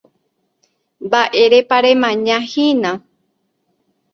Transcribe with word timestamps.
Mba'érepa 1.05 1.77
remañahína. 1.85 2.91